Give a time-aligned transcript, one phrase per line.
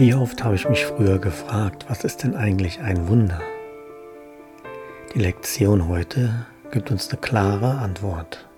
[0.00, 3.38] Wie oft habe ich mich früher gefragt, was ist denn eigentlich ein Wunder?
[5.12, 8.48] Die Lektion heute gibt uns eine klare Antwort.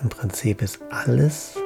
[0.00, 1.58] Im Prinzip ist alles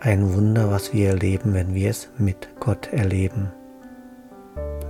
[0.00, 3.52] ein Wunder, was wir erleben, wenn wir es mit Gott erleben,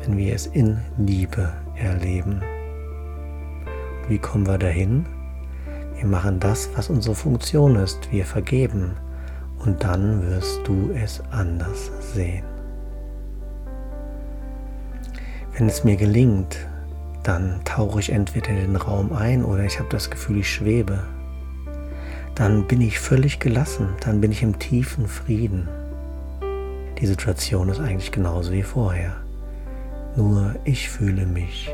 [0.04, 2.40] wenn wir es in Liebe erleben.
[4.06, 5.06] wie kommen wir dahin?
[5.96, 8.12] Wir machen das, was unsere Funktion ist.
[8.12, 8.92] Wir vergeben
[9.58, 12.51] und dann wirst du es anders sehen.
[15.56, 16.56] Wenn es mir gelingt,
[17.22, 21.00] dann tauche ich entweder in den Raum ein oder ich habe das Gefühl, ich schwebe.
[22.34, 25.68] Dann bin ich völlig gelassen, dann bin ich im tiefen Frieden.
[26.98, 29.14] Die Situation ist eigentlich genauso wie vorher.
[30.16, 31.70] Nur ich fühle mich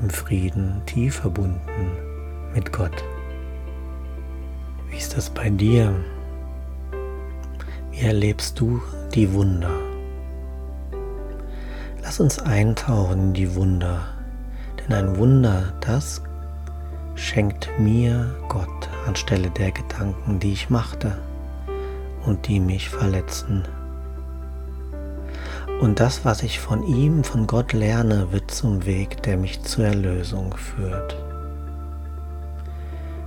[0.00, 1.60] im Frieden tief verbunden
[2.54, 3.04] mit Gott.
[4.90, 5.94] Wie ist das bei dir?
[7.90, 8.80] Wie erlebst du
[9.14, 9.87] die Wunder?
[12.18, 14.00] Uns eintauchen in die Wunder,
[14.76, 16.20] denn ein Wunder, das
[17.14, 21.16] schenkt mir Gott anstelle der Gedanken, die ich machte
[22.26, 23.68] und die mich verletzen.
[25.80, 29.84] Und das, was ich von ihm, von Gott lerne, wird zum Weg, der mich zur
[29.84, 31.16] Erlösung führt.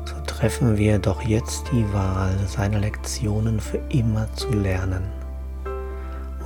[0.04, 5.04] So treffen wir doch jetzt die Wahl, seine Lektionen für immer zu lernen.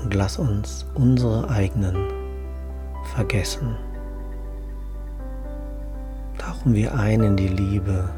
[0.04, 2.15] Und lass uns unsere eigenen
[3.08, 3.76] vergessen.
[6.38, 8.10] Tauchen wir ein in die Liebe,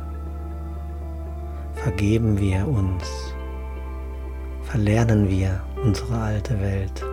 [1.73, 3.33] vergeben wir uns,
[4.63, 7.05] verlernen wir unsere alte Welt.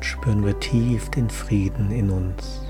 [0.00, 2.68] Spüren wir tief den Frieden in uns.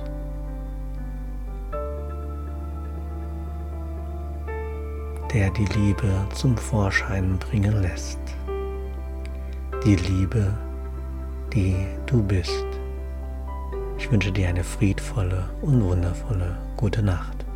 [5.33, 8.21] der die Liebe zum Vorschein bringen lässt.
[9.85, 10.55] Die Liebe,
[11.59, 11.75] die
[12.07, 12.65] du bist.
[13.99, 17.48] Ich wünsche dir eine friedvolle und wundervolle gute Nacht.